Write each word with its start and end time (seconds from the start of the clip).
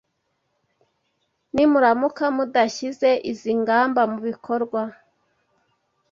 Nimuramuka 1.53 2.23
mudashyize 2.35 3.09
izi 3.31 3.51
ngamba 3.61 4.01
mu 4.11 4.19
bikorwa 4.27 4.81